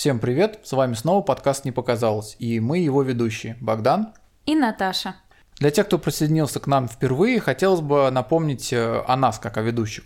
[0.00, 4.14] Всем привет, с вами снова подкаст «Не показалось», и мы его ведущие Богдан
[4.46, 5.16] и Наташа.
[5.58, 9.60] Для тех, кто присоединился к нам впервые, хотелось бы напомнить э, о нас, как о
[9.60, 10.04] ведущих.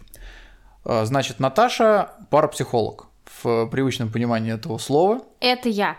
[0.84, 3.06] Э, значит, Наташа– парапсихолог
[3.40, 5.22] в привычном понимании этого слова.
[5.38, 5.96] Это я.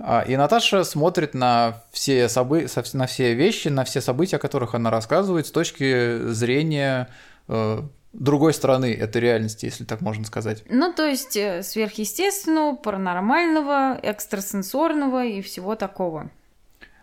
[0.00, 2.66] А, и Наташа смотрит на все, собы...
[2.94, 7.10] на все вещи, на все события, о которых она рассказывает с точки зрения
[7.48, 7.82] э,
[8.18, 10.64] другой стороны этой реальности, если так можно сказать.
[10.68, 16.30] Ну, то есть э, сверхъестественного, паранормального, экстрасенсорного и всего такого.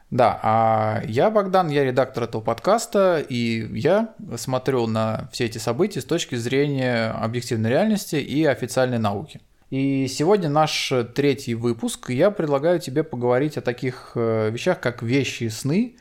[0.09, 6.01] Да, а я Богдан, я редактор этого подкаста, и я смотрю на все эти события
[6.01, 9.41] с точки зрения объективной реальности и официальной науки.
[9.71, 12.11] И сегодня наш третий выпуск.
[12.11, 15.95] Я предлагаю тебе поговорить о таких э, вещах, как вещи и сны,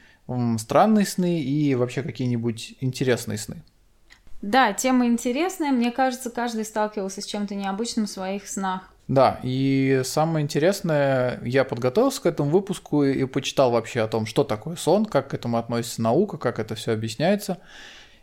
[0.59, 3.63] странные сны и вообще какие-нибудь интересные сны.
[4.43, 5.71] Да, тема интересная.
[5.71, 8.93] Мне кажется, каждый сталкивался с чем-то необычным в своих снах.
[9.09, 14.45] Да, и самое интересное, я подготовился к этому выпуску и почитал вообще о том, что
[14.45, 17.59] такое сон, как к этому относится наука, как это все объясняется.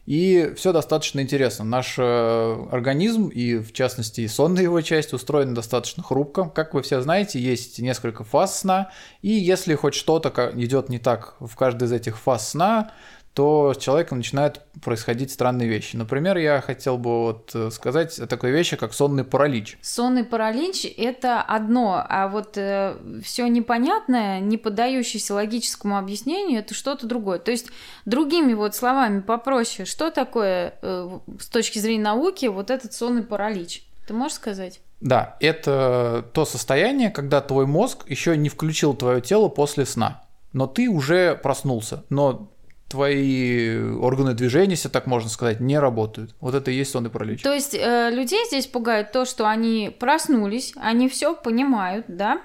[0.06, 1.64] И все достаточно интересно.
[1.66, 6.46] Наш э, организм и, в частности, сонная его часть устроена достаточно хрупко.
[6.46, 8.90] Как вы все знаете, есть несколько фаз сна,
[9.22, 12.92] и если хоть что-то идет не так в каждой из этих фаз сна,
[13.34, 15.96] то с человеком начинают происходить странные вещи.
[15.96, 19.78] Например, я хотел бы вот э, сказать о такой вещи, как сонный паралич.
[19.82, 27.08] Сонный паралич– это одно, а вот э, все непонятное, не поддающееся логическому объяснению– это что-то
[27.08, 27.40] другое.
[27.40, 27.68] То есть,
[28.06, 33.84] другими вот словами попроще, что такое э, с точки зрения науки вот этот сонный паралич?
[34.08, 34.82] Ты можешь сказать?
[35.02, 40.68] Да, это то состояние, когда твой мозг еще не включил твое тело после сна, но
[40.68, 42.50] ты уже проснулся, но
[42.90, 46.36] твои органы движения, если так можно сказать, не работают.
[46.42, 47.44] Вот это и есть сонный паралич.
[47.44, 52.42] То есть э, людей здесь пугает то, что они проснулись, они все понимают, да,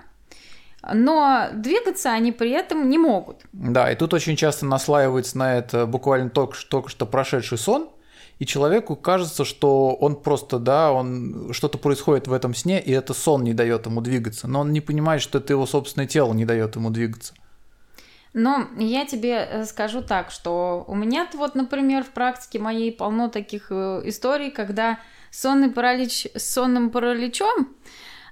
[0.93, 3.39] но двигаться они при этом не могут.
[3.53, 7.89] Да, и тут очень часто наслаивается на это буквально только, только что прошедший сон,
[8.39, 13.15] и человеку кажется, что он просто, да, он что-то происходит в этом сне, и это
[13.15, 16.45] сон не дает ему двигаться, но он не понимает, что это его собственное тело не
[16.45, 17.33] дает ему двигаться.
[18.35, 23.29] Но я тебе э, скажу так, что у меня вот, например, в практике моей полно
[23.29, 24.99] таких э, историй, когда
[25.31, 27.77] сонный паралич с сонным параличом,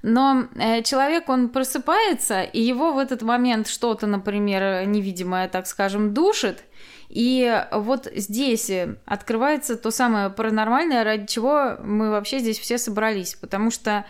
[0.02, 6.12] но э, человек, он просыпается, и его в этот момент что-то, например, невидимое, так скажем,
[6.12, 6.64] душит,
[7.08, 8.72] и вот здесь
[9.04, 14.04] открывается то самое паранормальное, ради чего мы вообще здесь все собрались, потому что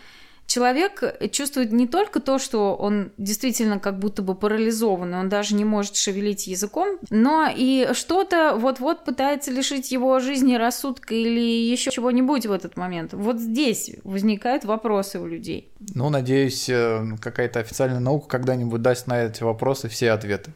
[0.46, 5.64] человек чувствует не только то, что он действительно как будто бы парализован, он даже не
[5.64, 12.46] может шевелить языком, но и что-то вот-вот пытается лишить его жизни, рассудка или еще чего-нибудь
[12.46, 13.12] в этот момент.
[13.12, 15.70] Вот здесь возникают вопросы у людей.
[15.94, 20.52] Ну, надеюсь, э, какая-то официальная наука когда-нибудь даст на эти вопросы все ответы.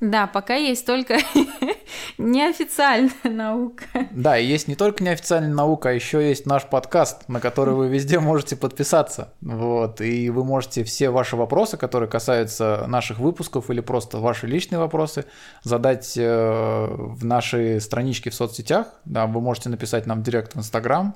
[0.00, 1.18] Да, пока есть только
[2.18, 3.84] неофициальная наука.
[4.10, 7.88] Да, и есть не только неофициальная наука, а еще есть наш подкаст, на который вы
[7.88, 9.32] везде можете подписаться.
[9.40, 14.78] Вот, и вы можете все ваши вопросы, которые касаются наших выпусков или просто ваши личные
[14.78, 15.24] вопросы,
[15.62, 18.88] задать э, в нашей страничке в соцсетях.
[19.04, 21.14] Да, вы можете написать нам директ в Инстаграм.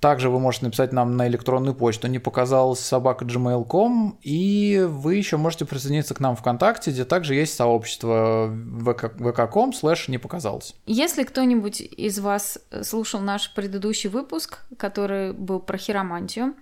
[0.00, 5.36] Также вы можете написать нам на электронную почту не показалось собака gmail.com и вы еще
[5.36, 10.76] можете присоединиться к нам ВКонтакте, где также есть сообщество vk.com слэш не показалось.
[10.86, 16.54] Если кто-нибудь из вас слушал наш предыдущий выпуск, который был про хиромантию,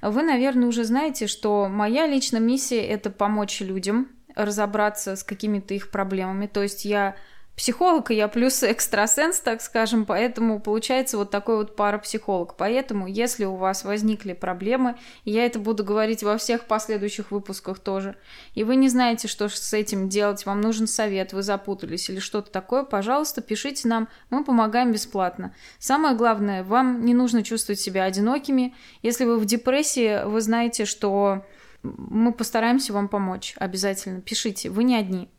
[0.00, 5.90] вы, наверное, уже знаете, что моя личная миссия– это помочь людям разобраться с какими-то их
[5.90, 6.46] проблемами.
[6.46, 7.16] То есть я
[7.56, 12.56] психолог, и я плюс экстрасенс, так скажем, поэтому получается вот такой вот парапсихолог.
[12.56, 18.16] Поэтому, если у вас возникли проблемы, я это буду говорить во всех последующих выпусках тоже,
[18.54, 22.50] и вы не знаете, что с этим делать, вам нужен совет, вы запутались или что-то
[22.50, 25.54] такое, пожалуйста, пишите нам, мы помогаем бесплатно.
[25.78, 28.74] Самое главное, вам не нужно чувствовать себя одинокими.
[29.02, 31.44] Если вы в депрессии, вы знаете, что
[31.82, 33.54] мы постараемся вам помочь.
[33.58, 35.30] Обязательно пишите, вы не одни.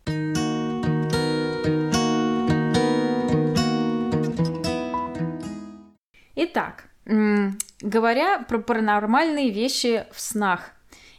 [6.36, 10.72] Итак, говоря про паранормальные вещи в снах,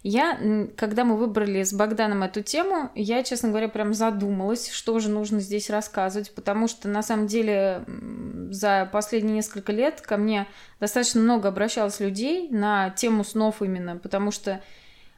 [0.02, 0.38] я,
[0.76, 5.40] когда мы выбрали с Богданом эту тему, я, честно говоря, прям задумалась, что же нужно
[5.40, 7.84] здесь рассказывать, потому что, на самом деле,
[8.50, 10.46] за последние несколько лет ко мне
[10.78, 14.62] достаточно много обращалось людей на тему снов именно, потому что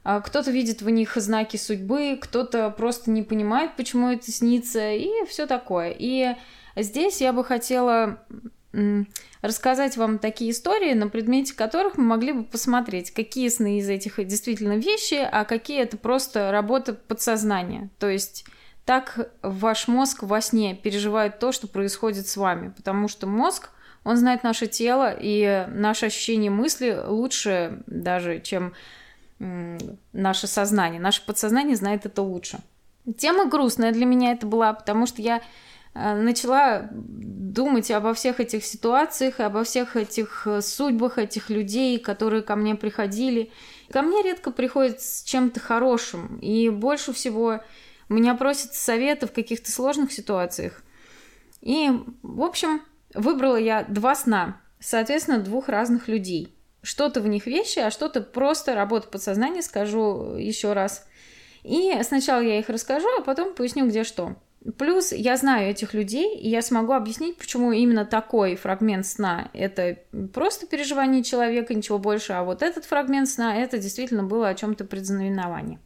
[0.05, 5.11] а, кто-то видит в них знаки судьбы, кто-то просто не понимает, почему это снится, и
[5.29, 5.95] все такое.
[5.99, 6.35] И
[6.77, 8.25] здесь я бы хотела
[9.41, 14.25] рассказать вам такие истории, на предмете которых мы могли бы посмотреть, какие сны из этих
[14.27, 17.89] действительно вещи, а какие это просто работа подсознания.
[17.99, 18.45] То есть
[18.85, 23.71] так ваш мозг во сне переживает то, что происходит с вами, потому что мозг,
[24.05, 28.73] он знает наше тело, и наше ощущение мысли лучше даже, чем
[29.39, 31.01] наше сознание.
[31.01, 32.59] Наше подсознание знает это лучше.
[33.17, 35.43] Тема грустная для меня это была, потому что я
[36.15, 42.55] начала думать обо всех этих ситуациях, обо всех этих э, судьбах этих людей, которые ко
[42.57, 43.51] мне приходили.
[43.91, 47.61] Ко мне редко приходят с чем-то хорошим, и больше всего
[48.09, 50.83] меня просят совета в каких-то сложных ситуациях.
[51.63, 51.91] И,
[52.23, 52.83] в общем,
[53.15, 56.55] выбрала я два сна, соответственно, двух разных людей.
[56.83, 61.07] Что-то в них вещи, а что-то просто работа подсознания, скажу еще раз.
[61.65, 64.37] И сначала я их расскажу, а потом поясню, где что.
[64.77, 69.99] Плюс я знаю этих людей, и я смогу объяснить, почему именно такой фрагмент сна– это
[70.35, 74.85] просто переживание человека, ничего больше, а вот этот фрагмент сна– это действительно было о чем-то
[74.85, 75.79] предзнаменовании.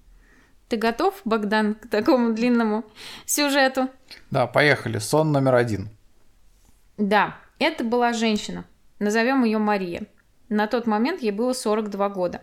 [0.68, 2.84] Ты готов, Богдан, к такому длинному
[3.26, 3.90] сюжету?
[4.30, 4.98] Да, поехали.
[4.98, 5.90] Сон номер один.
[6.96, 8.64] Да, это была женщина.
[8.98, 10.06] Назовем ее Мария.
[10.48, 12.40] На тот момент ей было 42 года.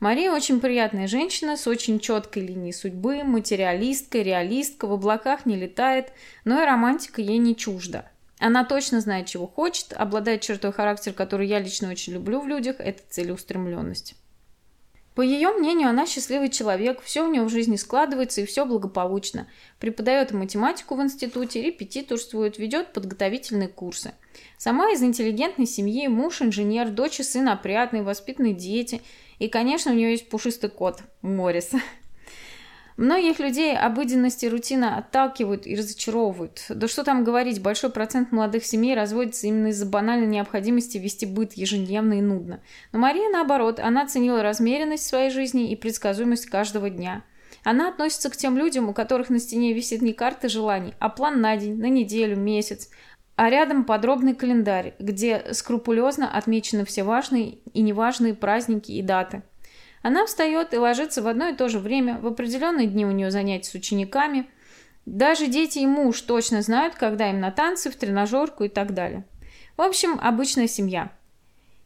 [0.00, 6.12] Мария очень приятная женщина с очень четкой линией судьбы, материалистка, реалистка, в облаках не летает,
[6.46, 8.10] но и романтика ей не чужда.
[8.38, 12.76] Она точно знает, чего хочет, обладает чертой характера, которую я лично очень люблю в людях,
[12.78, 14.14] это целеустремленность.
[15.20, 19.48] По ее мнению, она счастливый человек, все у нее в жизни складывается и все благополучно.
[19.78, 24.14] Преподает математику в институте, репетиторствует, ведет подготовительные курсы.
[24.56, 29.02] Сама из интеллигентной семьи, муж инженер, дочь и сын опрятные, воспитанные дети–
[29.40, 31.70] и, конечно, у нее есть пушистый кот Морис.
[33.00, 36.66] Многих людей обыденность и рутина отталкивают и разочаровывают.
[36.68, 41.54] Да что там говорить, большой процент молодых семей разводится именно из-за банальной необходимости вести быт
[41.54, 42.60] ежедневно и нудно.
[42.92, 47.24] Но Мария, наоборот, она ценила размеренность своей жизни и предсказуемость каждого дня.
[47.64, 51.40] Она относится к тем людям, у которых на стене висит не карта желаний, а план
[51.40, 52.90] на день, на неделю, месяц
[53.36, 59.42] а рядом подробный календарь, где скрупулезно отмечены все важные и неважные праздники и даты.
[60.02, 63.30] Она встает и ложится в одно и то же время, в определенные дни у нее
[63.30, 64.48] занятия с учениками.
[65.06, 69.24] Даже дети и муж точно знают, когда им на танцы, в тренажерку и так далее.
[69.76, 71.12] В общем, обычная семья.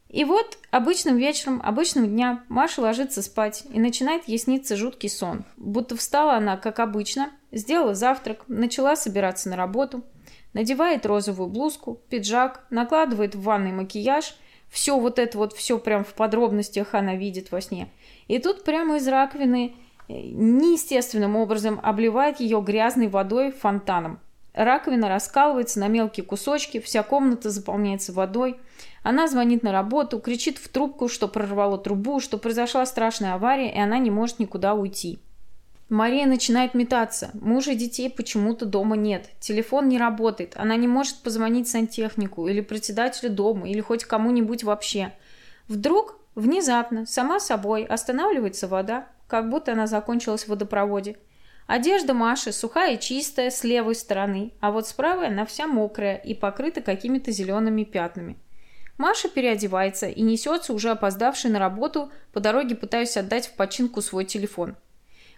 [0.09, 5.43] И вот обычным вечером, обычным дня Маша ложится спать и начинает ей сниться жуткий сон.
[5.57, 10.03] Будто встала она, как обычно, сделала завтрак, начала собираться на работу–
[10.55, 14.35] надевает розовую блузку, пиджак, накладывает в ванной макияж.
[14.75, 17.87] Все вот это вот, все прям в подробностях она видит во сне.
[18.27, 19.73] И тут прямо из раковины
[20.09, 24.19] э, неестественным образом обливает ее грязной водой фонтаном.
[24.53, 28.59] Раковина раскалывается на мелкие кусочки, вся комната заполняется водой.
[29.01, 33.79] Она звонит на работу, кричит в трубку, что прорвало трубу, что произошла страшная авария, и
[33.79, 35.19] она не может никуда уйти.
[35.89, 37.29] Мария начинает метаться.
[37.35, 39.29] Мужа и детей почему-то дома нет.
[39.39, 40.53] Телефон не работает.
[40.55, 45.13] Она не может позвонить сантехнику или председателю дома или хоть кому-нибудь вообще.
[45.67, 51.17] Вдруг, внезапно, сама собой останавливается вода, как будто она закончилась в водопроводе.
[51.67, 56.15] Одежда Маши сухая и чистая с левой стороны, а вот с правой она вся мокрая
[56.15, 58.37] и покрыта какими-то зелеными пятнами.
[58.97, 64.25] Маша переодевается и несется, уже опоздавший на работу, по дороге пытаясь отдать в починку свой
[64.25, 64.77] телефон–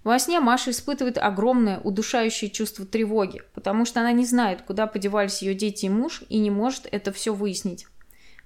[0.04, 5.42] во сне Маша испытывает огромное, удушающее чувство тревоги, потому что она не знает, куда подевались
[5.42, 7.88] ее дети и муж, и не может это все выяснить.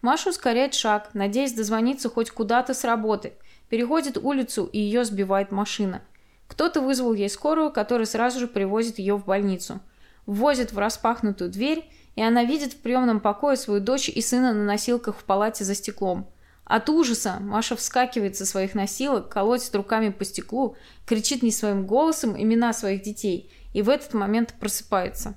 [0.02, 3.34] Маша ускоряет шаг, надеясь дозвониться хоть куда-то с работы.
[3.70, 6.02] Переходит улицу, и ее сбивает машина.
[6.48, 9.80] Кто-то вызвал ей скорую, которая сразу же привозит ее в больницу.
[10.26, 14.64] Ввозит в распахнутую дверь, и она видит в приемном покое свою дочь и сына на
[14.64, 16.28] носилках в палате за стеклом.
[16.72, 22.42] От ужаса Маша вскакивает со своих носилок, колотит руками по стеклу, кричит не своим голосом
[22.42, 25.36] имена своих детей и в этот момент просыпается.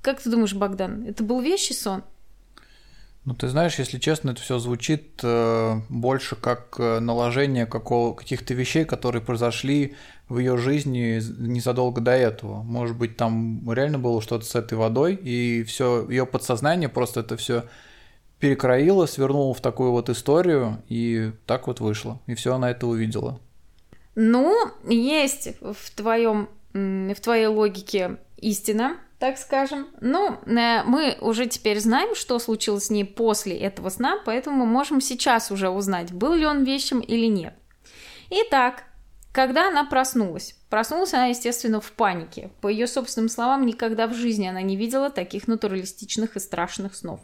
[0.00, 2.02] Как ты думаешь, Богдан, это был вещий сон?
[3.26, 8.86] Ну, ты знаешь, если честно, это все звучит э, больше как э, наложение каких-то вещей,
[8.86, 9.96] которые произошли
[10.30, 12.62] в ее жизни незадолго до этого.
[12.62, 17.36] Может быть, там реально было что-то с этой водой, и все ее подсознание просто это
[17.36, 17.64] все
[18.40, 22.20] перекроила, свернула в такую вот историю, и так вот вышло.
[22.26, 23.40] И все она это увидела.
[24.14, 24.54] Ну,
[24.88, 29.88] есть в твоем в твоей логике истина, так скажем.
[30.00, 34.66] Но э, мы уже теперь знаем, что случилось с ней после этого сна, поэтому мы
[34.66, 37.54] можем сейчас уже узнать, был ли он вещим или нет.
[38.30, 38.84] Итак,
[39.32, 40.56] когда она проснулась?
[40.68, 42.50] Проснулась она, естественно, в панике.
[42.60, 47.20] По ее собственным словам, никогда в жизни она не видела таких натуралистичных и страшных снов.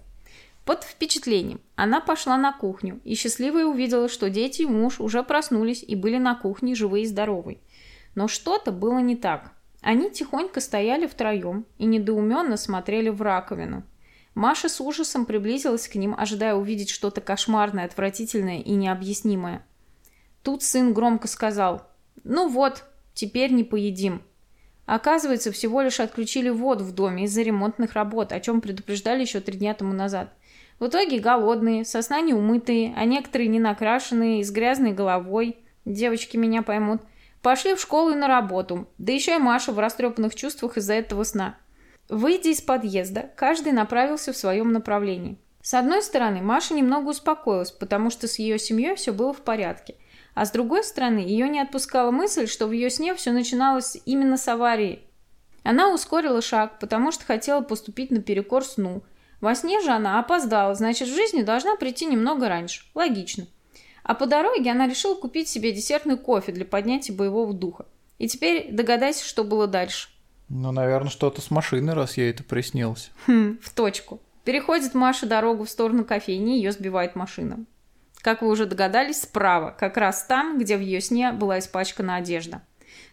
[0.64, 5.84] Под впечатлением она пошла на кухню и счастливо увидела, что дети и муж уже проснулись
[5.86, 7.58] и были на кухне живые и здоровые.
[8.14, 9.52] Но что-то было не так.
[9.82, 13.82] Они тихонько стояли втроем и недоуменно смотрели в раковину.
[14.34, 19.64] Маша с ужасом приблизилась к ним, ожидая увидеть что-то кошмарное, отвратительное и необъяснимое.
[20.42, 21.86] Тут сын громко сказал
[22.24, 24.22] «Ну вот, теперь не поедим».
[24.86, 29.58] Оказывается, всего лишь отключили воду в доме из-за ремонтных работ, о чем предупреждали еще три
[29.58, 30.32] дня тому назад.
[30.80, 36.62] В итоге голодные, со сна неумытые, а некоторые не накрашенные, с грязной головой, девочки меня
[36.62, 37.00] поймут,
[37.42, 41.22] пошли в школу и на работу, да еще и Маша в растрепанных чувствах из-за этого
[41.22, 41.56] сна.
[42.08, 45.38] Выйдя из подъезда, каждый направился в своем направлении.
[45.62, 49.94] С одной стороны, Маша немного успокоилась, потому что с ее семьей все было в порядке.
[50.34, 54.36] А с другой стороны, ее не отпускала мысль, что в ее сне все начиналось именно
[54.36, 55.04] с аварии.
[55.62, 59.02] Она ускорила шаг, потому что хотела поступить наперекор сну–
[59.44, 62.82] во сне же она опоздала, значит, в жизни должна прийти немного раньше.
[62.94, 63.46] Логично.
[64.02, 67.84] А по дороге она решила купить себе десертный кофе для поднятия боевого духа.
[68.18, 70.08] И теперь догадайся, что было дальше.
[70.48, 73.10] Ну, наверное, что-то с машины, раз ей это приснилось.
[73.26, 74.20] Хм, в точку.
[74.44, 77.66] Переходит Маша дорогу в сторону кофейни, ее сбивает машина.
[78.22, 82.62] Как вы уже догадались, справа, как раз там, где в ее сне была испачкана одежда.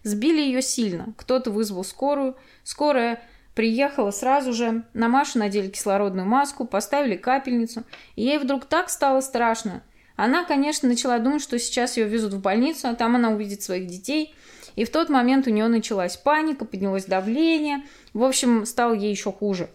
[0.03, 1.13] Сбили ее сильно.
[1.17, 2.37] Кто-то вызвал скорую.
[2.63, 3.21] Скорая
[3.61, 7.83] Приехала сразу же, на Машу надели кислородную маску, поставили капельницу,
[8.15, 9.83] и ей вдруг так стало страшно.
[10.15, 13.85] Она, конечно, начала думать, что сейчас ее везут в больницу, а там она увидит своих
[13.85, 14.33] детей.
[14.75, 17.83] И в тот момент у нее началась паника, поднялось давление.
[18.15, 19.69] В общем, стало ей еще хуже.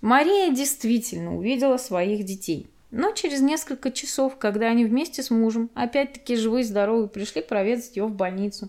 [0.00, 2.70] Мария действительно увидела своих детей.
[2.92, 7.96] Но через несколько часов, когда они вместе с мужем, опять-таки живые и здоровые, пришли проведать
[7.96, 8.68] ее в больницу.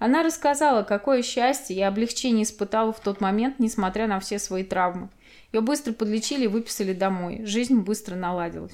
[0.00, 5.10] Она рассказала, какое счастье и облегчение испытала в тот момент, несмотря на все свои травмы.
[5.52, 7.42] Ее быстро подлечили и выписали домой.
[7.44, 8.72] Жизнь быстро наладилась.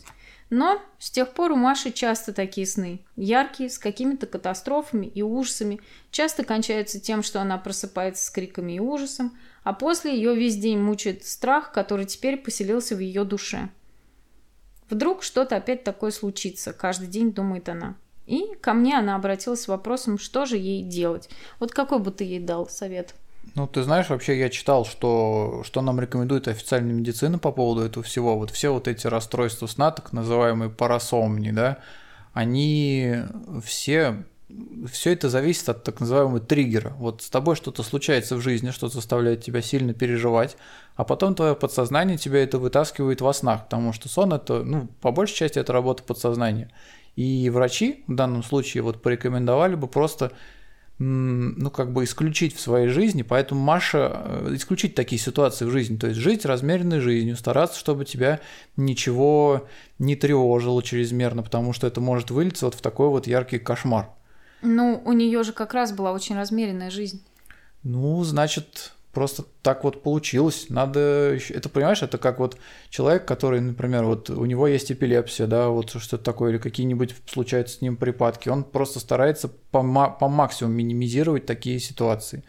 [0.51, 3.01] Но с тех пор у Маши часто такие сны.
[3.17, 5.81] Яркие, с какими-то катастрофами и ужасами.
[6.13, 10.79] Часто кончаются тем, что она просыпается с криками и ужасом, а после ее весь день
[10.79, 13.69] мучает страх, который теперь поселился в ее душе.
[14.89, 17.97] Вдруг что-то опять такое случится, каждый день думает она.
[18.27, 21.29] И ко мне она обратилась с вопросом, что же ей делать.
[21.61, 23.15] Вот какой бы ты ей дал совет?
[23.55, 28.03] Ну, ты знаешь, вообще я читал, что, что нам рекомендует официальная медицина по поводу этого
[28.03, 28.37] всего.
[28.37, 31.79] Вот все вот эти расстройства сна, так называемые парасомнии, да,
[32.33, 33.17] они
[33.65, 34.25] все
[34.91, 36.91] все это зависит от так называемого триггера.
[36.99, 40.57] Вот с тобой что-то случается в жизни, что заставляет тебя сильно переживать,
[40.95, 45.11] а потом твое подсознание тебя это вытаскивает во снах, потому что сон это, ну, по
[45.11, 46.71] большей части это работа подсознания.
[47.17, 50.33] И врачи в данном случае вот порекомендовали бы просто
[50.99, 55.99] ну, как бы исключить в своей жизни, поэтому Маша, э, исключить такие ситуации в жизни,
[55.99, 58.41] то есть жить размеренной жизнью, стараться, чтобы тебя
[58.79, 59.69] ничего
[59.99, 64.09] не тревожило чрезмерно, потому что это может вылиться вот в такой вот яркий кошмар.
[64.63, 67.23] Ну, у нее же как раз была очень размеренная жизнь.
[67.83, 70.67] Ну, значит, просто так вот получилось.
[70.69, 72.59] Надо, это понимаешь, это как вот
[72.91, 77.79] человек, который, например, вот у него есть эпилепсия, да, вот что-то такое, или какие-нибудь случаются
[77.79, 82.45] с ним припадки, он просто старается по, по максимуму минимизировать такие ситуации.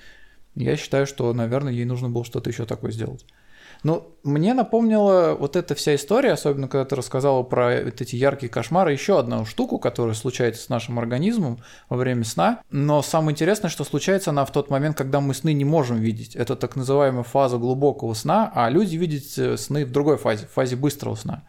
[0.55, 3.25] Я считаю, что, наверное, ей нужно было что-то еще такое сделать.
[3.83, 8.49] Ну, мне напомнила вот эта вся история, особенно когда ты рассказала про вот эти яркие
[8.51, 12.61] кошмары, еще одну штуку, которая случается с нашим организмом во время сна.
[12.69, 16.35] Но самое интересное, что случается она в тот момент, когда мы сны не можем видеть.
[16.35, 20.51] Это так называемая фаза глубокого сна, а люди видят э, сны в другой фазе, в
[20.51, 21.43] фазе быстрого сна.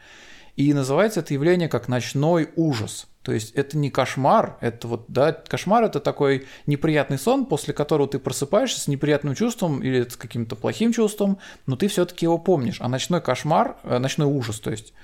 [0.57, 3.07] И называется это явление как ночной ужас.
[3.29, 8.09] То есть это не кошмар, это вот, да, кошмар это такой неприятный сон, после которого
[8.09, 12.79] ты просыпаешься с неприятным чувством или с каким-то плохим чувством, но ты все-таки его помнишь.
[12.81, 14.95] А ночной кошмар, э, ночной ужас, то есть,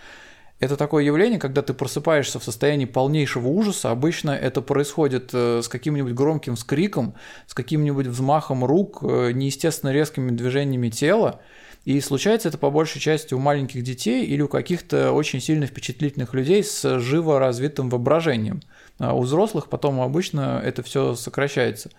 [0.58, 3.90] это такое явление, когда ты просыпаешься в состоянии полнейшего ужаса.
[3.90, 7.16] Обычно это происходит э, с каким-нибудь громким скриком,
[7.46, 11.42] с каким-нибудь взмахом рук, э, неестественно резкими движениями тела.
[11.84, 16.32] И случается это по большей части у маленьких детей или у каких-то очень сильно впечатлительных
[16.32, 18.60] людей с живо развитым воображением.
[18.98, 21.90] А у взрослых потом обычно это все сокращается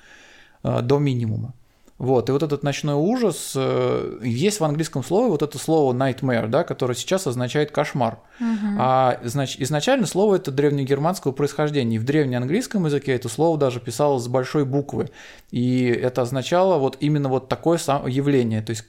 [0.63, 1.53] а, до минимума.
[1.97, 6.47] Вот, и вот этот ночной ужас, э, есть в английском слове вот это слово nightmare,
[6.47, 8.19] да, которое сейчас означает кошмар.
[8.41, 8.75] Угу.
[8.77, 11.95] А значит, изначально слово это древнегерманского происхождения.
[11.95, 15.09] И в древнеанглийском языке это слово даже писалось с большой буквы.
[15.51, 18.61] И это означало вот именно вот такое явление.
[18.61, 18.83] То есть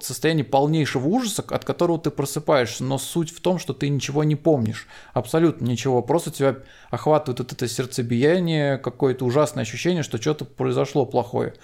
[0.00, 4.36] состояние полнейшего ужаса, от которого ты просыпаешься, но суть в том, что ты ничего не
[4.36, 6.56] помнишь, абсолютно ничего, просто тебя
[6.90, 11.54] охватывает вот это сердцебиение, какое-то ужасное ощущение, что что-то произошло плохое.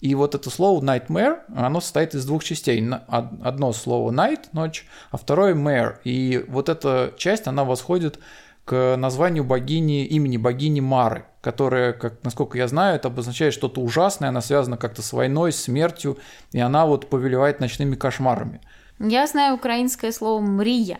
[0.00, 2.86] И вот это слово nightmare, оно состоит из двух частей.
[3.08, 5.96] Одно слово night, ночь, а второе mare.
[6.04, 8.18] И вот эта часть, она восходит
[8.66, 14.28] к названию богини, имени богини Мары, которая, как, насколько я знаю, это обозначает что-то ужасное,
[14.28, 16.18] она связана как-то с войной, с смертью,
[16.50, 18.60] и она вот повелевает ночными кошмарами.
[18.98, 20.98] Я знаю украинское слово «мрия»,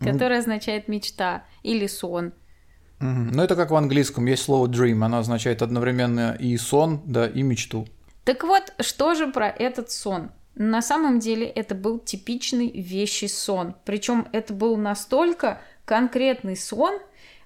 [0.00, 2.32] которое означает мечта или сон.
[3.00, 7.42] Ну, это как в английском, есть слово dream, оно означает одновременно и сон, да, и
[7.42, 7.88] мечту.
[8.24, 10.30] Так вот, что же про этот сон?
[10.54, 13.74] На самом деле это был типичный вещий сон.
[13.84, 16.98] Причем это был настолько конкретный сон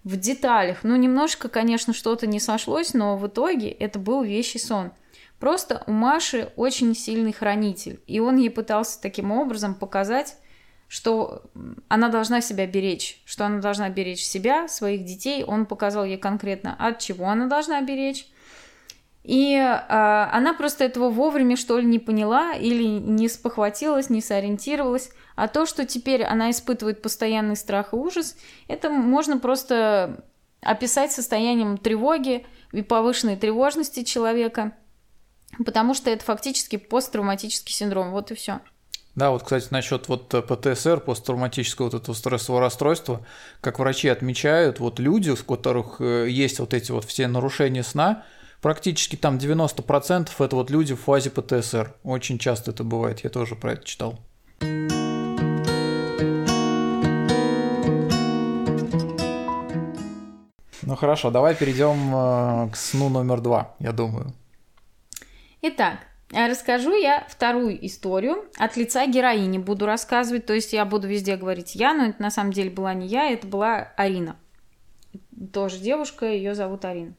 [0.02, 0.78] в деталях.
[0.82, 4.90] Ну, немножко, конечно, что-то не сошлось, но в итоге это был вещий сон.
[5.38, 10.36] Просто у Маши очень сильный хранитель, и он ей пытался таким образом показать,
[10.88, 11.44] что
[11.88, 15.44] она должна себя беречь, что она должна беречь себя, своих детей.
[15.44, 18.26] Он показал ей конкретно, от чего она должна беречь.
[19.22, 25.10] И э, она просто этого вовремя, что ли, не поняла или не спохватилась, не сориентировалась.
[25.36, 28.36] А то, что теперь она испытывает постоянный страх и ужас,
[28.66, 30.24] это можно просто
[30.62, 34.72] описать состоянием тревоги и повышенной тревожности человека,
[35.64, 38.12] потому что это фактически посттравматический синдром.
[38.12, 38.60] Вот и все.
[39.16, 43.26] Да, вот, кстати, насчет вот ПТСР, посттравматического вот этого стрессового расстройства,
[43.60, 48.24] как врачи отмечают, вот люди, у которых э, есть вот эти вот все нарушения сна,
[48.60, 51.94] практически там 90% это вот люди в фазе ПТСР.
[52.02, 54.18] Очень часто это бывает, я тоже про это читал.
[60.82, 64.32] Ну хорошо, давай перейдем э, к сну номер два, я думаю.
[65.62, 66.00] Итак,
[66.32, 69.58] расскажу я вторую историю от лица героини.
[69.58, 72.92] Буду рассказывать, то есть я буду везде говорить я, но это на самом деле была
[72.92, 74.36] не я, это была Арина.
[75.52, 77.14] Тоже девушка, ее зовут Арина.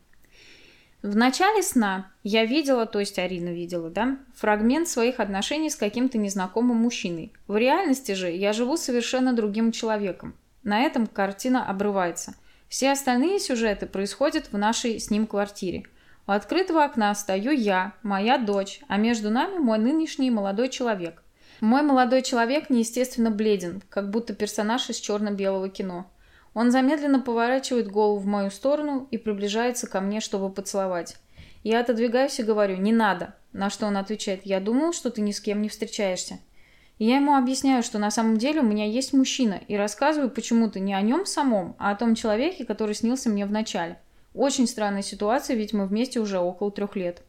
[1.01, 6.20] В начале сна я видела, то есть Арина видела, да, фрагмент своих отношений с каким-то
[6.20, 7.34] незнакомым мужчиной.
[7.47, 10.36] В реальности же я живу совершенно другим человеком.
[10.62, 12.36] На этом картина обрывается.
[12.69, 15.86] Все остальные сюжеты происходят в нашей с ним квартире.
[16.28, 21.23] У открытого окна стою я, моя дочь, а между нами мой нынешний молодой человек.
[21.62, 26.06] Мой молодой человек неестественно бледен, как будто персонаж из черно-белого кино.
[26.53, 31.17] Он замедленно поворачивает голову в мою сторону и приближается ко мне, чтобы поцеловать.
[31.63, 35.31] Я отодвигаюсь и говорю «не надо», на что он отвечает «я думал, что ты ни
[35.31, 36.39] с кем не встречаешься».
[36.97, 40.79] И я ему объясняю, что на самом деле у меня есть мужчина, и рассказываю почему-то
[40.79, 43.97] не о нем самом, а о том человеке, который снился мне в начале.
[44.33, 47.23] Очень странная ситуация, ведь мы вместе уже около трех лет.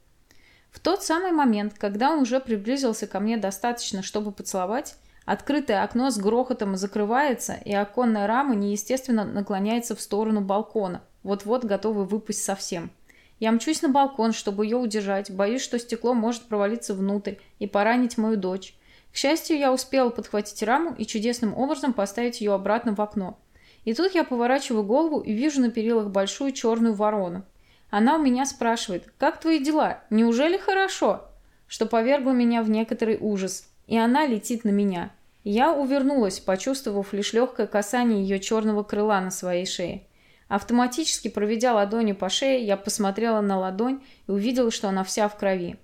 [0.71, 6.11] В тот самый момент, когда он уже приблизился ко мне достаточно, чтобы поцеловать, Открытое окно
[6.11, 12.91] с грохотом закрывается, и оконная рама неестественно наклоняется в сторону балкона, вот-вот готовый выпасть совсем.
[13.39, 18.19] Я мчусь на балкон, чтобы ее удержать, боюсь, что стекло может провалиться внутрь и поранить
[18.19, 18.75] мою дочь.
[19.13, 23.39] К счастью, я успела подхватить раму и чудесным образом поставить ее обратно в окно.
[23.85, 27.45] И тут я поворачиваю голову и вижу на перилах большую черную ворону.
[27.91, 30.03] Она у меня спрашивает, «Как твои дела?
[30.09, 31.29] Неужели хорошо?»
[31.67, 35.11] Что повергло меня в некоторый ужас– и она летит на меня.
[35.45, 40.05] Я увернулась, почувствовав лишь легкое касание ее черного крыла на своей шее.
[40.49, 45.37] Автоматически проведя ладонью по шее, я посмотрела на ладонь и увидела, что она вся в
[45.37, 45.77] крови.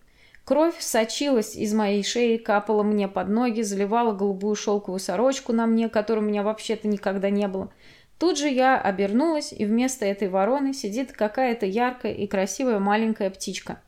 [0.47, 5.91] Кровь сочилась из моей шеи, капала мне под ноги, заливала голубую шелковую сорочку на мне,
[5.91, 7.71] которой у меня вообще-то никогда не было.
[8.19, 13.83] Тут же я обернулась, и вместо этой вороны сидит какая-то яркая и красивая маленькая птичка.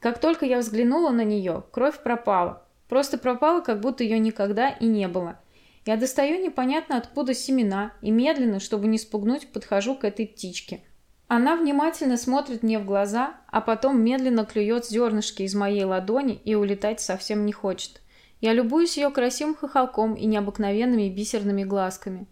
[0.00, 2.63] Как только я взглянула на нее, кровь пропала.
[2.88, 5.38] Просто пропала, как будто ее никогда и не было.
[5.86, 10.82] Я достаю непонятно откуда семена и медленно, чтобы не спугнуть, подхожу к этой птичке.
[11.28, 16.54] Она внимательно смотрит мне в глаза, а потом медленно клюет зернышки из моей ладони и
[16.54, 18.00] улетать совсем не хочет.
[18.40, 22.26] Я любуюсь ее красивым хохолком и необыкновенными бисерными глазками.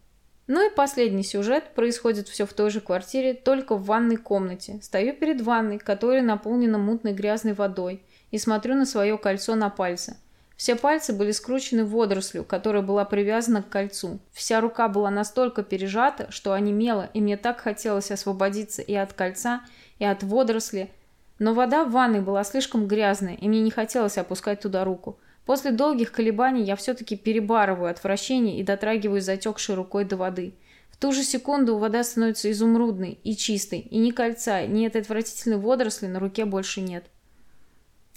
[0.47, 4.81] Ну и последний сюжет происходит все в той же квартире, только в ванной комнате.
[4.83, 10.17] Стою перед ванной, которая наполнена мутной грязной водой, и смотрю на свое кольцо на пальце–
[10.63, 14.21] все пальцы были скручены водорослью, которая была привязана к кольцу.
[14.31, 19.63] Вся рука была настолько пережата, что онемела, и мне так хотелось освободиться и от кольца,
[19.99, 20.93] и от водоросли.
[21.41, 25.19] Но вода в ванной была слишком грязная, и мне не хотелось опускать туда руку.
[25.47, 30.55] После долгих колебаний я все-таки перебарываю отвращение и дотрагиваюсь затекшей рукой до воды.
[30.93, 35.59] В ту же секунду вода становится изумрудной и чистой, и ни кольца, ни этой отвратительной
[35.59, 37.07] водоросли на руке больше нет.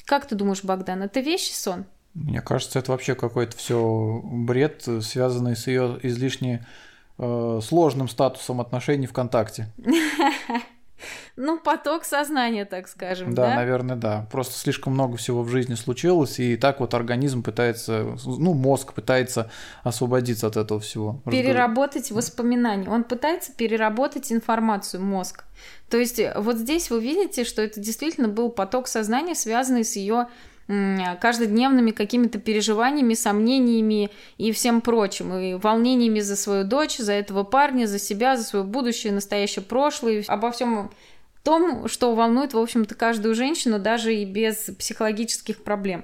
[0.06, 1.86] Как ты думаешь, Богдан, это вещи сон?
[2.16, 6.66] Мне кажется, это вообще какой-то все бред, связанный с ее излишне
[7.18, 9.68] э, сложным статусом отношений ВКонтакте.
[11.36, 13.34] ну, поток сознания, так скажем.
[13.34, 14.28] Да, да, наверное, да.
[14.32, 19.52] Просто слишком много всего в жизни случилось, и так вот организм пытается, ну, мозг пытается
[19.84, 21.22] освободиться от этого всего.
[21.30, 22.90] Переработать воспоминания.
[22.90, 25.44] Он пытается переработать информацию, мозг.
[25.90, 30.28] То есть вот здесь вы видите, что это действительно был поток сознания, связанный с ее
[30.68, 37.86] каждодневными какими-то переживаниями, сомнениями и всем прочим, и волнениями за свою дочь, за этого парня,
[37.86, 40.92] за себя, за свое будущее, настоящее, прошлое, обо всем
[41.44, 46.04] том, что волнует, в общем-то, каждую женщину, даже и без психологических проблем.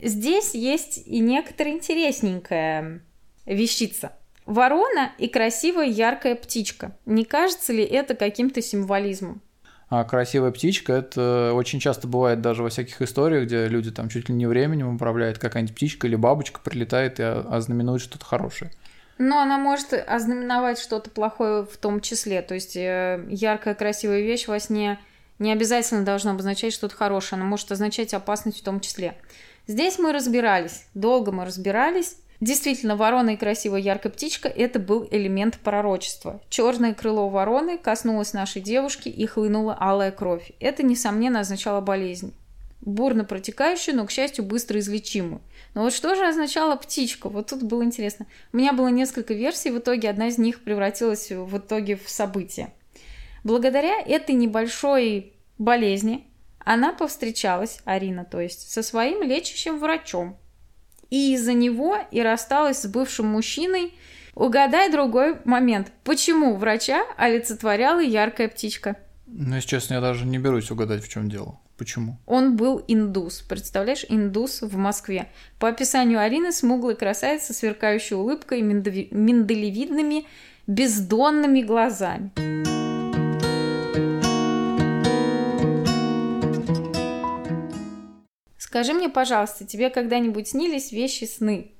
[0.00, 3.02] Здесь есть и некоторая интересненькая
[3.46, 4.12] вещица.
[4.44, 6.96] Ворона и красивая яркая птичка.
[7.06, 9.42] Не кажется ли это каким-то символизмом?
[9.90, 14.28] А красивая птичка, это очень часто бывает даже во всяких историях, где люди там чуть
[14.28, 18.70] ли не временем управляют, какая-нибудь птичка или бабочка прилетает и ознаменует что-то хорошее.
[19.16, 22.42] Но она может ознаменовать что-то плохое в том числе.
[22.42, 24.98] То есть э, яркая, красивая вещь во сне
[25.38, 27.40] не обязательно должна обозначать что-то хорошее.
[27.40, 29.16] Она может означать опасность в том числе.
[29.66, 32.16] Здесь мы разбирались, долго мы разбирались.
[32.40, 36.40] Действительно, ворона и красивая яркая птичка– это был элемент пророчества.
[36.48, 40.52] Черное крыло вороны коснулось нашей девушки и хлынула алая кровь.
[40.60, 42.32] Это, несомненно, означало болезнь.
[42.80, 45.40] Бурно протекающую, но, к счастью, быстро излечимую.
[45.74, 47.28] Но вот что же означала птичка?
[47.28, 48.26] Вот тут было интересно.
[48.52, 52.72] У меня было несколько версий, в итоге одна из них превратилась в итоге в событие.
[53.42, 56.24] Благодаря этой небольшой болезни
[56.60, 60.36] она повстречалась, Арина, то есть, со своим лечащим врачом,
[61.10, 63.94] и из-за него и рассталась с бывшим мужчиной.
[64.34, 65.90] Угадай другой момент.
[66.04, 68.96] Почему врача олицетворяла яркая птичка?
[69.26, 71.58] Ну, если честно, я даже не берусь угадать, в чем дело.
[71.76, 72.18] Почему?
[72.26, 73.40] Он был индус.
[73.40, 75.28] Представляешь, индус в Москве.
[75.58, 80.26] По описанию Арины, смуглая красавица, сверкающей улыбкой и миндалевидными
[80.66, 82.77] бездонными глазами.
[88.68, 91.70] Скажи мне, пожалуйста, тебе когда-нибудь снились вещи сны?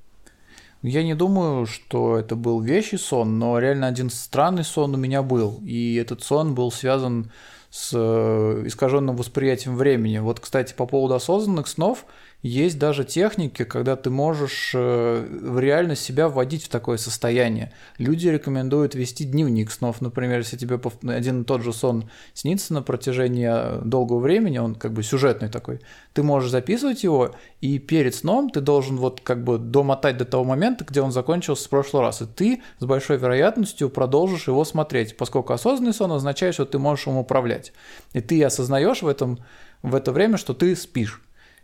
[0.81, 5.23] Я не думаю, что это был вещий сон, но реально один странный сон у меня
[5.23, 5.61] был.
[5.63, 7.31] И этот сон был связан
[7.69, 10.17] с э, искаженным восприятием времени.
[10.17, 12.07] Вот, кстати, по поводу осознанных снов–
[12.43, 17.73] есть даже техники, когда ты можешь э, в реальность себя вводить в такое состояние.
[17.99, 20.01] Люди рекомендуют вести дневник снов.
[20.01, 20.81] Например, если тебе
[21.13, 25.49] один и тот же сон снится на протяжении э, долгого времени, он как бы сюжетный
[25.49, 25.81] такой,
[26.13, 30.45] ты можешь записывать его, и перед сном ты должен вот как бы домотать до того
[30.45, 32.23] момента, где он закончился в прошлый раз.
[32.23, 37.09] И ты с большой вероятностью продолжишь его смотреть, поскольку осознанный сон означает, что ты можешь
[37.09, 37.73] им управлять.
[38.13, 39.41] И ты осознаешь в, этом,
[39.83, 41.21] в это время, что ты спишь.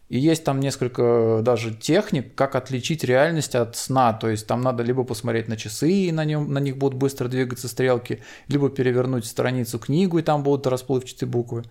[0.08, 4.12] И есть там несколько даже техник, как отличить реальность от сна.
[4.12, 7.28] То есть там надо либо посмотреть на часы, и на, нем, на них будут быстро
[7.28, 11.64] двигаться стрелки, либо перевернуть страницу книгу, и там будут расплывчатые буквы.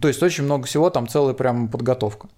[0.00, 2.28] То есть очень много всего, там целая прям подготовка.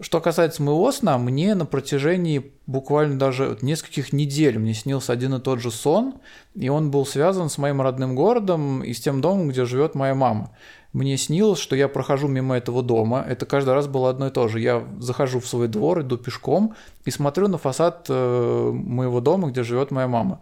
[0.00, 5.40] Что касается моего сна, мне на протяжении буквально даже нескольких недель мне снился один и
[5.40, 6.14] тот же сон,
[6.56, 10.16] и он был связан с моим родным городом и с тем домом, где живет моя
[10.16, 10.50] мама
[10.92, 13.24] мне снилось, что я прохожу мимо этого дома.
[13.26, 14.60] Это каждый раз было одно и то же.
[14.60, 16.74] Я захожу в свой двор, иду пешком
[17.06, 20.40] и смотрю на фасад э, моего дома, где живет моя мама.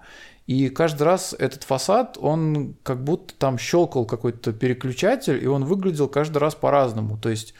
[0.48, 6.08] И каждый раз этот фасад, он как будто там щелкал какой-то переключатель, и он выглядел
[6.08, 7.16] каждый раз по-разному.
[7.16, 7.54] То есть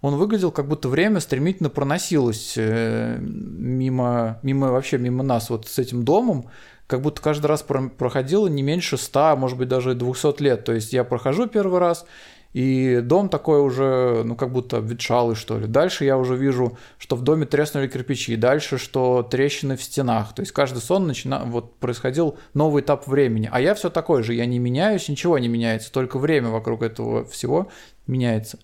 [0.00, 5.78] он выглядел, как будто время стремительно проносилось э, мимо, мимо вообще мимо нас вот с
[5.78, 6.46] этим домом,
[6.86, 10.64] как будто каждый раз проходило не меньше 100, может быть, даже 200 лет.
[10.64, 12.06] То есть я прохожу первый раз,
[12.54, 15.66] и дом такой уже, ну, как будто ветшалый, что ли.
[15.66, 20.34] Дальше я уже вижу, что в доме треснули кирпичи, дальше, что трещины в стенах.
[20.34, 21.42] То есть каждый сон начина...
[21.46, 23.48] вот происходил новый этап времени.
[23.50, 27.24] А я все такой же, я не меняюсь, ничего не меняется, только время вокруг этого
[27.24, 27.70] всего
[28.06, 28.60] меняется.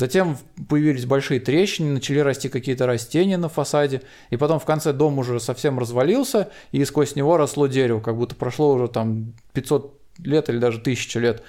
[0.00, 0.38] Затем
[0.70, 5.38] появились большие трещины, начали расти какие-то растения на фасаде, и потом в конце дом уже
[5.40, 10.56] совсем развалился, и сквозь него росло дерево, как будто прошло уже там 500 лет или
[10.56, 11.42] даже 1000 лет.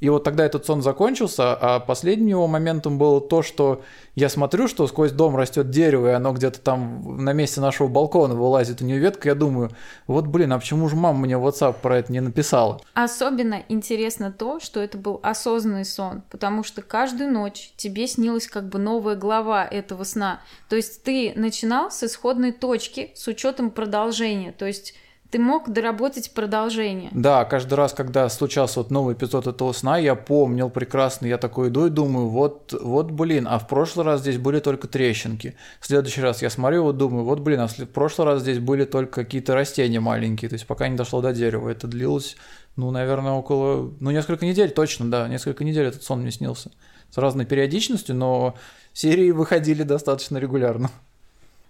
[0.00, 3.82] И вот тогда этот сон закончился, а последним его моментом было то, что
[4.14, 8.34] я смотрю, что сквозь дом растет дерево, и оно где-то там на месте нашего балкона
[8.34, 9.70] вылазит у нее ветка, я думаю,
[10.06, 12.80] вот блин, а почему же мама мне в WhatsApp про это не написала?
[12.94, 18.68] Особенно интересно то, что это был осознанный сон, потому что каждую ночь тебе снилась как
[18.68, 20.40] бы новая глава этого сна.
[20.68, 24.94] То есть ты начинал с исходной точки с учетом продолжения, то есть
[25.34, 27.10] ты мог доработать продолжение.
[27.12, 31.70] Да, каждый раз, когда случался вот новый эпизод этого сна, я помнил прекрасно, я такой
[31.70, 35.56] иду и думаю, вот, вот блин, а в прошлый раз здесь были только трещинки.
[35.80, 38.84] В следующий раз я смотрю, вот думаю, вот блин, а в прошлый раз здесь были
[38.84, 41.68] только какие-то растения маленькие, то есть пока не дошло до дерева.
[41.68, 42.36] Это длилось,
[42.76, 46.70] ну, наверное, около, ну, несколько недель точно, да, несколько недель этот сон мне снился.
[47.10, 48.54] С разной периодичностью, но
[48.92, 50.92] серии выходили достаточно регулярно.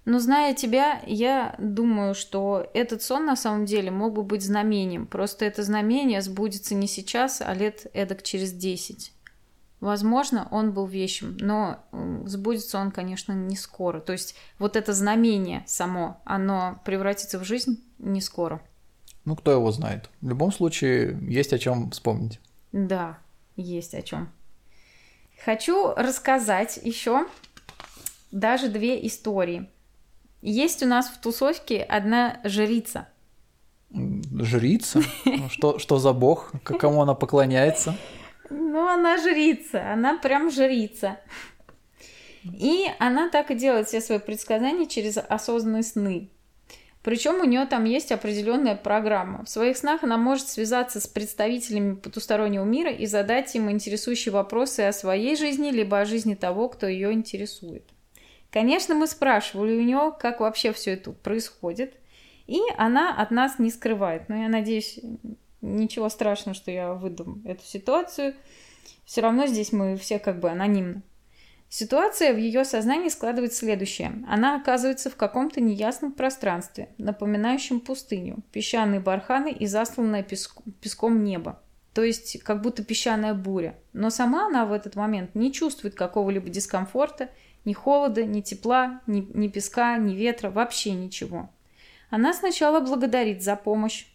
[0.04, 5.06] Но зная тебя, я думаю, что этот сон на самом деле мог бы быть знамением.
[5.06, 9.12] Просто это знамение сбудется не сейчас, а лет эдак через 10.
[9.80, 11.84] Возможно, он был вещим, но
[12.26, 14.00] сбудется он, конечно, не скоро.
[14.00, 18.62] То есть вот это знамение само, оно превратится в жизнь не скоро.
[19.24, 20.10] Ну, кто его знает.
[20.20, 22.40] В любом случае, есть о чем вспомнить.
[22.72, 23.18] Да,
[23.56, 24.30] есть о чем.
[25.44, 27.26] Хочу рассказать еще
[28.32, 29.70] даже две истории.
[30.46, 33.08] Есть у нас в тусовке одна жрица.
[33.90, 35.00] Жрица?
[35.24, 36.52] Ну, что, что за бог?
[36.62, 37.96] К кому она поклоняется?
[38.50, 41.18] Ну, она жрица, она прям жрица.
[42.44, 46.28] И она так и делает все свои предсказания через осознанные сны.
[47.02, 49.46] Причем у нее там есть определенная программа.
[49.46, 54.80] В своих снах она может связаться с представителями потустороннего мира и задать им интересующие вопросы
[54.80, 57.93] о своей жизни, либо о жизни того, кто ее интересует.
[58.54, 61.94] Конечно, мы спрашивали у нее, как вообще все это происходит,
[62.46, 64.28] и она от нас не скрывает.
[64.28, 65.00] Но я надеюсь,
[65.60, 68.36] ничего страшного, что я выдам эту ситуацию.
[69.04, 71.02] Все равно здесь мы все как бы анонимны.
[71.68, 74.22] Ситуация в ее сознании складывается следующее.
[74.28, 80.60] Она оказывается в каком-то неясном пространстве, напоминающем пустыню, песчаные барханы и застланное песк...
[80.80, 81.60] песком небо.
[81.92, 83.76] То есть как будто песчаная буря.
[83.92, 87.30] Но сама она в этот момент не чувствует какого-либо дискомфорта
[87.64, 91.50] ни холода, ни тепла, ни, ни песка, ни ветра, вообще ничего.
[92.10, 94.06] Она сначала благодарит за помощь,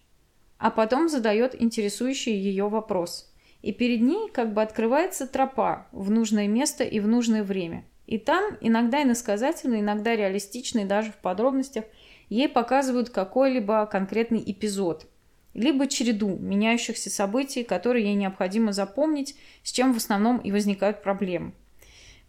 [0.58, 3.34] а потом задает интересующий ее вопрос.
[3.62, 7.84] И перед ней как бы открывается тропа в нужное место и в нужное время.
[8.08, 11.86] И там, иногда иносказательно, иногда реалистично и даже в подробностях,
[12.30, 15.08] ей показывают какой-либо конкретный эпизод,
[15.54, 21.54] либо череду меняющихся событий, которые ей необходимо запомнить, с чем в основном и возникают проблемы.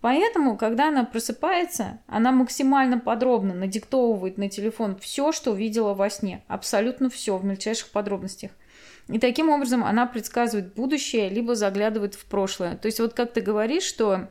[0.01, 6.43] Поэтому, когда она просыпается, она максимально подробно надиктовывает на телефон все, что видела во сне.
[6.49, 8.51] Абсолютно все в мельчайших подробностях.
[9.09, 12.77] И таким образом она предсказывает будущее, либо заглядывает в прошлое.
[12.77, 14.31] То есть вот как ты говоришь, что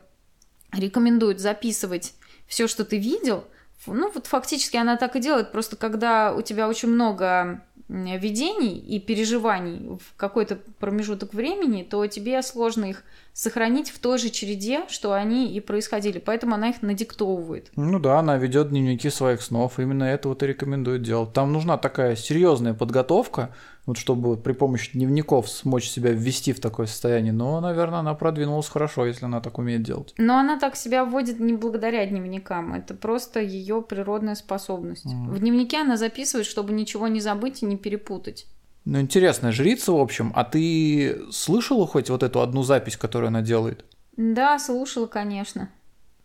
[0.72, 2.14] рекомендуют записывать
[2.48, 3.44] все, что ты видел,
[3.86, 9.00] ну вот фактически она так и делает, просто когда у тебя очень много видений и
[9.00, 15.12] переживаний в какой-то промежуток времени, то тебе сложно их сохранить в той же череде, что
[15.12, 16.18] они и происходили.
[16.18, 17.70] Поэтому она их надиктовывает.
[17.76, 19.78] Ну да, она ведет дневники своих снов.
[19.78, 21.32] Именно это вот и рекомендует делать.
[21.32, 23.54] Там нужна такая серьезная подготовка,
[23.86, 27.32] вот чтобы при помощи дневников смочь себя ввести в такое состояние.
[27.32, 30.14] Но, наверное, она продвинулась хорошо, если она так умеет делать.
[30.18, 32.74] Но она так себя вводит не благодаря дневникам.
[32.74, 35.06] Это просто ее природная способность.
[35.06, 35.30] Mm.
[35.30, 38.46] В дневнике она записывает, чтобы ничего не забыть и не перепутать.
[38.90, 40.32] Ну, интересная жрица, в общем.
[40.34, 43.84] А ты слышала хоть вот эту одну запись, которую она делает?
[44.16, 45.70] Да, слушала, конечно.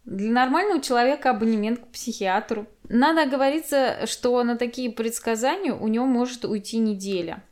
[0.04, 2.65] Для нормального человека абонемент к психиатру.
[2.89, 7.43] Надо оговориться, что на такие предсказания у него может уйти неделя.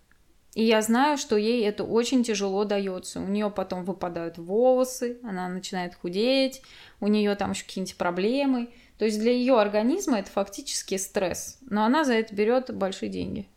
[0.56, 3.20] И я знаю, что ей это очень тяжело дается.
[3.20, 6.64] У нее потом выпадают волосы, она начинает худеть,
[7.00, 8.70] у нее там еще какие-нибудь проблемы.
[8.98, 11.60] То есть для ее организма это фактически стресс.
[11.70, 13.48] Но она за это берет большие деньги.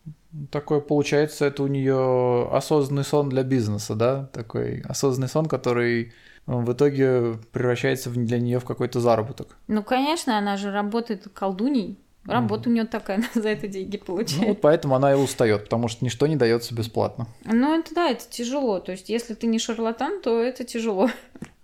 [0.51, 4.27] Такой, получается, это у нее осознанный сон для бизнеса, да?
[4.33, 6.09] Такой осознанный сон, который э,
[6.46, 9.57] в итоге превращается для нее в какой-то заработок.
[9.68, 11.99] Ну, конечно, она же работает колдуней.
[12.25, 12.72] Работа mm.
[12.72, 14.42] у нее такая, она за это деньги получает.
[14.42, 17.29] Ну, вот поэтому она и устает, потому что ничто не дается бесплатно.
[17.44, 18.81] Ну, это да, это тяжело.
[18.81, 21.11] То есть, если ты не шарлатан, то это тяжело.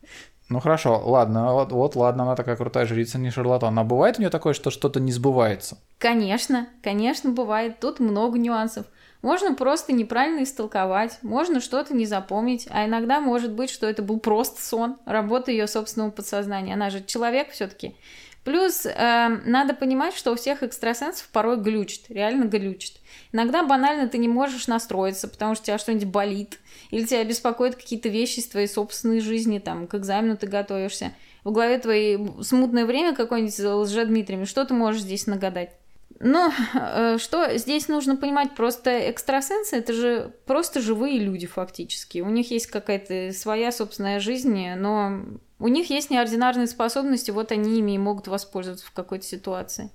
[0.52, 3.78] Ну хорошо, ладно, вот, вот ладно, она такая крутая жрица, не шарлатан.
[3.78, 5.78] А бывает у нее такое, что что-то не сбывается?
[5.96, 7.80] Конечно, конечно, бывает.
[7.80, 8.84] Тут много нюансов.
[9.22, 14.18] Можно просто неправильно истолковать, можно что-то не запомнить, а иногда может быть, что это был
[14.20, 16.74] просто сон, работа ее собственного подсознания.
[16.74, 17.96] Она же человек все-таки.
[18.44, 22.94] Плюс э, надо понимать, что у всех экстрасенсов порой глючит, реально глючит.
[23.30, 26.58] Иногда банально ты не можешь настроиться, потому что у тебя что-нибудь болит,
[26.90, 31.12] или тебя беспокоят какие-то вещи из твоей собственной жизни, там, к экзамену ты готовишься.
[31.44, 35.70] В голове твоей смутное время какое-нибудь лжедмитрием, что ты можешь здесь нагадать?
[36.18, 42.20] Но э, что здесь нужно понимать, просто экстрасенсы это же просто живые люди фактически.
[42.20, 45.20] У них есть какая-то своя собственная жизнь, но
[45.62, 49.90] у них есть неординарные способности, вот они ими и могут воспользоваться в какой-то ситуации.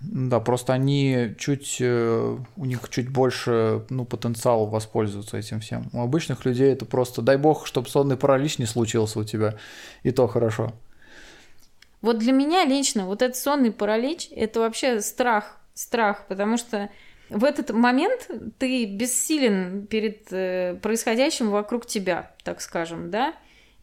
[0.00, 5.88] Да, просто они чуть, э, у них чуть больше, ну, потенциал воспользоваться этим всем.
[5.92, 9.54] У обычных людей это просто, дай бог, чтобы сонный паралич не случился у тебя,
[10.02, 10.72] и то хорошо.
[12.02, 16.90] Вот для меня лично вот этот сонный паралич– это вообще страх, страх, потому что
[17.30, 23.34] в этот момент ты бессилен перед э, происходящим вокруг тебя, так скажем, да,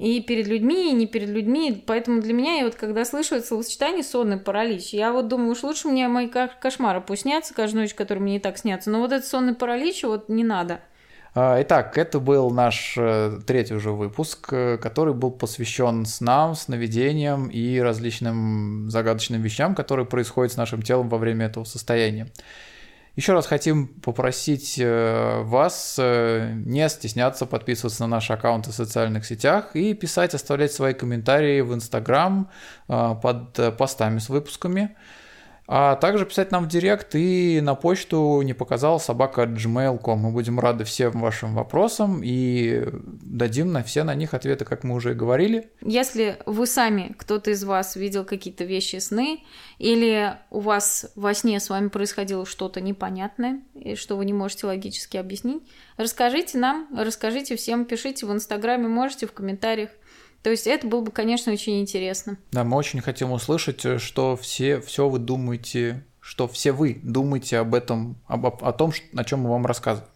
[0.04, 1.82] и перед людьми, и не перед людьми.
[1.88, 5.64] Поэтому для меня, я вот когда слышу это словосочетание «сонный паралич», я вот думаю, уж
[5.64, 9.14] лучше мне мои кошмары пусть снятся каждую ночь, которые мне и так снятся, но вот
[9.14, 10.82] этот сонный паралич вот не надо.
[11.36, 17.48] А, итак, это был наш э, третий уже выпуск, э, который был посвящен снам, сновидениям
[17.48, 22.28] и различным загадочным вещам, которые происходят с нашим телом во время этого состояния.
[23.16, 29.26] Еще раз хотим попросить э, вас э, не стесняться подписываться на наши аккаунты в социальных
[29.26, 32.50] сетях и писать, оставлять свои комментарии в Инстаграм
[32.88, 34.96] э, под постами с выпусками.
[35.66, 40.20] А также писать нам в директ и на почту не показал собака gmail.com.
[40.20, 44.96] Мы будем рады всем вашим вопросам и дадим на все на них ответы, как мы
[44.96, 45.70] уже и говорили.
[45.82, 49.42] Если вы сами, кто-то из вас видел какие-то вещи сны,
[49.80, 54.68] или у вас во сне с вами происходило что-то непонятное, и что вы не можете
[54.68, 55.64] логически объяснить,
[55.96, 59.92] расскажите нам, расскажите всем, пишите в Инстаграме, можете в комментариях.
[60.44, 62.38] То есть это было бы, конечно, очень интересно.
[62.52, 67.60] Да, мы очень хотим услышать, э, что все, все вы думаете, что все вы думаете
[67.60, 70.10] об этом, об, о том, о чем мы вам рассказываем.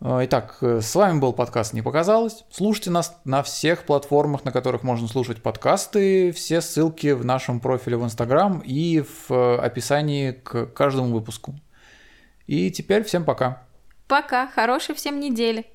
[0.00, 2.44] Э, итак, э, с вами был подкаст «Не показалось».
[2.52, 6.30] Слушайте нас на всех платформах, на которых можно слушать подкасты.
[6.30, 11.56] Все ссылки в нашем профиле в Инстаграм и в описании к каждому выпуску.
[12.46, 13.64] И теперь всем пока.
[14.06, 15.66] Пока, хорошей всем недели.